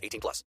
18 0.00 0.20
plus. 0.20 0.44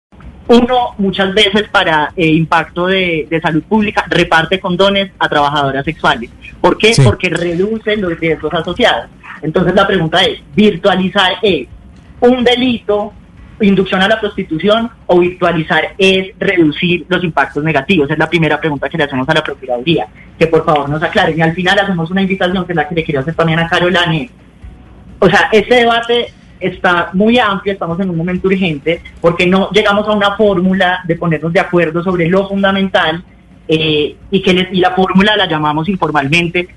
Uno, 0.48 0.96
muchas 0.98 1.34
veces 1.34 1.70
para 1.70 2.12
eh, 2.16 2.28
impacto 2.28 2.88
de, 2.88 3.28
de 3.30 3.42
salud 3.42 3.64
pública, 3.64 4.06
reparte 4.10 4.60
condones 4.60 5.12
a 5.20 5.30
trabajadoras 5.30 5.86
sexuales. 5.86 6.30
¿Por 6.60 6.78
qué? 6.78 6.94
Sí. 6.94 7.02
Porque 7.04 7.30
reduce 7.30 7.96
los 7.98 8.20
riesgos 8.20 8.54
asociados. 8.54 9.10
Entonces 9.42 9.74
la 9.74 9.88
pregunta 9.88 10.24
es, 10.24 10.40
¿virtualizar 10.56 11.34
es 11.42 11.68
un 12.20 12.44
delito, 12.44 13.14
inducción 13.60 14.02
a 14.02 14.08
la 14.08 14.20
prostitución 14.20 14.90
o 15.08 15.20
virtualizar 15.20 15.94
es 15.98 16.34
reducir 16.40 17.06
los 17.08 17.24
impactos 17.24 17.64
negativos? 17.64 18.10
Es 18.10 18.18
la 18.18 18.30
primera 18.30 18.60
pregunta 18.60 18.90
que 18.90 18.98
le 18.98 19.06
hacemos 19.06 19.28
a 19.28 19.34
la 19.34 19.44
Procuraduría. 19.44 20.08
Que 20.38 20.48
por 20.48 20.66
favor 20.66 20.90
nos 20.90 21.02
aclaren. 21.02 21.38
Y 21.38 21.42
al 21.42 21.54
final 21.54 21.80
hacemos 21.80 22.10
una 22.12 22.22
invitación 22.22 22.66
que 22.66 22.74
es 22.74 22.76
la 22.76 22.88
que 22.88 22.96
le 22.96 23.04
quiero 23.04 23.22
hacer 23.22 23.36
también 23.36 23.60
a 23.60 23.68
Carolina. 23.68 24.28
O 25.20 25.30
sea, 25.30 25.50
este 25.52 25.76
debate 25.76 26.34
está 26.62 27.10
muy 27.14 27.38
amplio, 27.40 27.74
estamos 27.74 28.00
en 28.00 28.10
un 28.10 28.18
momento 28.18 28.48
urgente, 28.48 29.02
porque 29.20 29.46
no 29.48 29.70
llegamos 29.72 30.08
a 30.08 30.12
una 30.12 30.36
fórmula 30.38 31.00
de 31.08 31.16
ponernos 31.16 31.52
de 31.52 31.60
acuerdo 31.60 32.04
sobre 32.04 32.28
lo 32.28 32.48
fundamental 32.48 33.24
eh, 33.68 34.16
y 34.30 34.42
que 34.42 34.54
les- 34.54 34.74
y 34.74 34.78
la 34.80 34.92
fórmula 34.92 35.36
la 35.36 35.48
llamamos 35.48 35.88
informalmente 35.90 36.68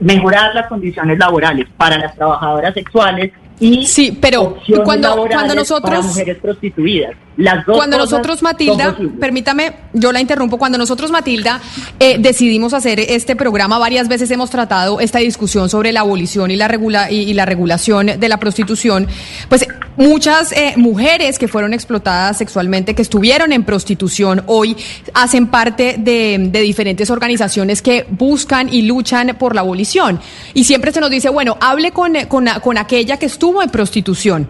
mejorar 0.00 0.54
las 0.54 0.66
condiciones 0.68 1.18
laborales 1.18 1.66
para 1.76 1.98
las 1.98 2.14
trabajadoras 2.14 2.72
sexuales 2.74 3.32
y 3.60 3.84
Sí, 3.86 4.16
pero 4.20 4.56
cuando- 4.84 5.08
cuando 5.16 5.28
para 5.28 5.54
nosotros- 5.54 6.04
mujeres 6.06 6.36
prostituidas. 6.38 7.12
Las 7.38 7.64
dos 7.64 7.76
Cuando 7.76 7.96
nosotros, 7.98 8.42
Matilda, 8.42 8.96
permítame, 9.20 9.72
yo 9.92 10.10
la 10.10 10.20
interrumpo, 10.20 10.58
cuando 10.58 10.76
nosotros, 10.76 11.12
Matilda, 11.12 11.60
eh, 12.00 12.16
decidimos 12.18 12.74
hacer 12.74 12.98
este 12.98 13.36
programa, 13.36 13.78
varias 13.78 14.08
veces 14.08 14.28
hemos 14.32 14.50
tratado 14.50 14.98
esta 14.98 15.20
discusión 15.20 15.68
sobre 15.68 15.92
la 15.92 16.00
abolición 16.00 16.50
y 16.50 16.56
la, 16.56 16.66
regula 16.66 17.12
y, 17.12 17.18
y 17.18 17.34
la 17.34 17.46
regulación 17.46 18.06
de 18.18 18.28
la 18.28 18.38
prostitución, 18.38 19.06
pues 19.48 19.68
muchas 19.98 20.50
eh, 20.50 20.74
mujeres 20.76 21.38
que 21.38 21.46
fueron 21.46 21.74
explotadas 21.74 22.38
sexualmente, 22.38 22.96
que 22.96 23.02
estuvieron 23.02 23.52
en 23.52 23.62
prostitución, 23.62 24.42
hoy 24.46 24.76
hacen 25.14 25.46
parte 25.46 25.94
de, 25.96 26.48
de 26.50 26.60
diferentes 26.60 27.08
organizaciones 27.08 27.82
que 27.82 28.04
buscan 28.08 28.68
y 28.72 28.82
luchan 28.82 29.36
por 29.38 29.54
la 29.54 29.60
abolición. 29.60 30.20
Y 30.54 30.64
siempre 30.64 30.90
se 30.90 31.00
nos 31.00 31.10
dice, 31.10 31.28
bueno, 31.28 31.56
hable 31.60 31.92
con, 31.92 32.14
con, 32.26 32.46
con 32.62 32.78
aquella 32.78 33.16
que 33.16 33.26
estuvo 33.26 33.62
en 33.62 33.70
prostitución. 33.70 34.48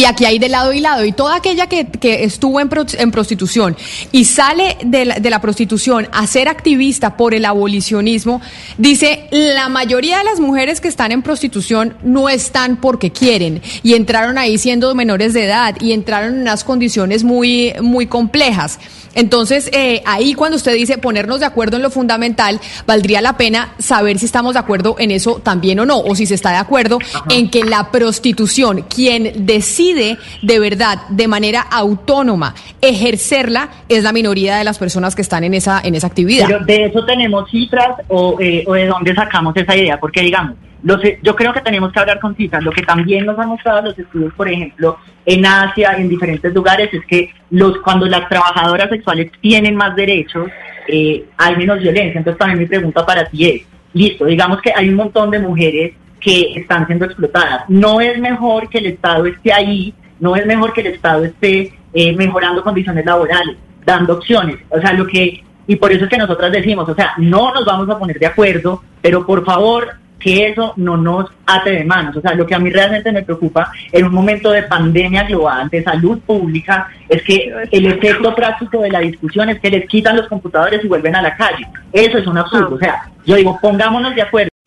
Y 0.00 0.06
aquí 0.06 0.24
hay 0.24 0.38
de 0.38 0.48
lado 0.48 0.72
y 0.72 0.80
lado. 0.80 1.04
Y 1.04 1.12
toda 1.12 1.36
aquella 1.36 1.66
que, 1.66 1.84
que 1.86 2.24
estuvo 2.24 2.58
en, 2.58 2.70
pro- 2.70 2.86
en 2.96 3.10
prostitución 3.10 3.76
y 4.12 4.24
sale 4.24 4.78
de 4.82 5.04
la, 5.04 5.16
de 5.16 5.28
la 5.28 5.42
prostitución 5.42 6.08
a 6.10 6.26
ser 6.26 6.48
activista 6.48 7.18
por 7.18 7.34
el 7.34 7.44
abolicionismo, 7.44 8.40
dice, 8.78 9.26
la 9.30 9.68
mayoría 9.68 10.16
de 10.16 10.24
las 10.24 10.40
mujeres 10.40 10.80
que 10.80 10.88
están 10.88 11.12
en 11.12 11.20
prostitución 11.20 11.98
no 12.02 12.30
están 12.30 12.78
porque 12.78 13.12
quieren. 13.12 13.60
Y 13.82 13.92
entraron 13.92 14.38
ahí 14.38 14.56
siendo 14.56 14.94
menores 14.94 15.34
de 15.34 15.44
edad 15.44 15.76
y 15.82 15.92
entraron 15.92 16.32
en 16.36 16.40
unas 16.40 16.64
condiciones 16.64 17.22
muy, 17.22 17.74
muy 17.82 18.06
complejas. 18.06 18.78
Entonces, 19.12 19.68
eh, 19.72 20.02
ahí 20.06 20.34
cuando 20.34 20.56
usted 20.56 20.72
dice 20.72 20.96
ponernos 20.96 21.40
de 21.40 21.46
acuerdo 21.46 21.76
en 21.76 21.82
lo 21.82 21.90
fundamental, 21.90 22.60
valdría 22.86 23.20
la 23.20 23.36
pena 23.36 23.74
saber 23.80 24.20
si 24.20 24.26
estamos 24.26 24.54
de 24.54 24.60
acuerdo 24.60 24.94
en 25.00 25.10
eso 25.10 25.40
también 25.42 25.80
o 25.80 25.84
no, 25.84 25.98
o 25.98 26.14
si 26.14 26.26
se 26.26 26.36
está 26.36 26.50
de 26.52 26.58
acuerdo 26.58 27.00
en 27.28 27.50
que 27.50 27.64
la 27.64 27.90
prostitución, 27.90 28.86
quien 28.88 29.44
decide 29.44 29.89
de 29.94 30.58
verdad, 30.58 30.98
de 31.08 31.28
manera 31.28 31.60
autónoma, 31.60 32.54
ejercerla, 32.80 33.68
es 33.88 34.02
la 34.02 34.12
minoría 34.12 34.56
de 34.56 34.64
las 34.64 34.78
personas 34.78 35.14
que 35.14 35.22
están 35.22 35.44
en 35.44 35.54
esa, 35.54 35.80
en 35.82 35.94
esa 35.94 36.06
actividad. 36.06 36.46
Pero 36.46 36.64
de 36.64 36.84
eso 36.86 37.04
tenemos 37.04 37.50
cifras 37.50 37.96
o, 38.08 38.36
eh, 38.40 38.64
o 38.66 38.74
de 38.74 38.86
dónde 38.86 39.14
sacamos 39.14 39.56
esa 39.56 39.76
idea, 39.76 39.98
porque 39.98 40.20
digamos, 40.20 40.56
los, 40.82 41.00
yo 41.22 41.36
creo 41.36 41.52
que 41.52 41.60
tenemos 41.60 41.92
que 41.92 42.00
hablar 42.00 42.20
con 42.20 42.34
cifras. 42.34 42.62
Lo 42.62 42.70
que 42.70 42.82
también 42.82 43.26
nos 43.26 43.38
han 43.38 43.48
mostrado 43.48 43.82
los 43.82 43.98
estudios, 43.98 44.32
por 44.34 44.48
ejemplo, 44.48 44.98
en 45.26 45.44
Asia, 45.44 45.94
en 45.98 46.08
diferentes 46.08 46.52
lugares, 46.54 46.92
es 46.92 47.04
que 47.06 47.30
los 47.50 47.78
cuando 47.78 48.06
las 48.06 48.28
trabajadoras 48.28 48.88
sexuales 48.88 49.30
tienen 49.40 49.76
más 49.76 49.94
derechos, 49.94 50.48
eh, 50.88 51.24
hay 51.36 51.56
menos 51.56 51.80
violencia. 51.80 52.18
Entonces 52.18 52.38
también 52.38 52.60
mi 52.60 52.66
pregunta 52.66 53.04
para 53.04 53.26
ti 53.26 53.48
es, 53.48 53.62
listo, 53.92 54.24
digamos 54.24 54.60
que 54.62 54.72
hay 54.74 54.88
un 54.88 54.96
montón 54.96 55.30
de 55.30 55.40
mujeres 55.40 55.92
que 56.20 56.52
están 56.54 56.86
siendo 56.86 57.06
explotadas. 57.06 57.64
No 57.68 58.00
es 58.00 58.18
mejor 58.18 58.68
que 58.68 58.78
el 58.78 58.86
Estado 58.86 59.26
esté 59.26 59.52
ahí, 59.52 59.94
no 60.18 60.36
es 60.36 60.46
mejor 60.46 60.72
que 60.72 60.82
el 60.82 60.88
Estado 60.88 61.24
esté 61.24 61.72
eh, 61.92 62.12
mejorando 62.14 62.62
condiciones 62.62 63.04
laborales, 63.04 63.56
dando 63.84 64.14
opciones. 64.14 64.58
O 64.68 64.80
sea, 64.80 64.92
lo 64.92 65.06
que, 65.06 65.42
y 65.66 65.76
por 65.76 65.92
eso 65.92 66.04
es 66.04 66.10
que 66.10 66.18
nosotras 66.18 66.52
decimos, 66.52 66.88
o 66.88 66.94
sea, 66.94 67.14
no 67.18 67.52
nos 67.54 67.64
vamos 67.64 67.88
a 67.88 67.98
poner 67.98 68.18
de 68.18 68.26
acuerdo, 68.26 68.82
pero 69.00 69.24
por 69.26 69.44
favor, 69.44 69.88
que 70.20 70.48
eso 70.48 70.74
no 70.76 70.96
nos 70.96 71.30
ate 71.46 71.70
de 71.70 71.84
manos. 71.84 72.16
O 72.16 72.20
sea, 72.20 72.34
lo 72.34 72.46
que 72.46 72.54
a 72.54 72.58
mí 72.58 72.70
realmente 72.70 73.10
me 73.10 73.22
preocupa 73.22 73.72
en 73.90 74.04
un 74.04 74.12
momento 74.12 74.50
de 74.52 74.62
pandemia 74.64 75.24
global, 75.24 75.68
de 75.70 75.82
salud 75.82 76.20
pública, 76.20 76.88
es 77.08 77.22
que 77.22 77.52
el 77.72 77.86
efecto 77.86 78.34
práctico 78.34 78.82
de 78.82 78.90
la 78.90 79.00
discusión 79.00 79.48
es 79.48 79.58
que 79.58 79.70
les 79.70 79.88
quitan 79.88 80.16
los 80.16 80.28
computadores 80.28 80.84
y 80.84 80.88
vuelven 80.88 81.16
a 81.16 81.22
la 81.22 81.34
calle. 81.34 81.66
Eso 81.92 82.18
es 82.18 82.26
un 82.26 82.38
absurdo. 82.38 82.76
O 82.76 82.78
sea, 82.78 83.10
yo 83.24 83.34
digo, 83.34 83.58
pongámonos 83.60 84.14
de 84.14 84.22
acuerdo. 84.22 84.50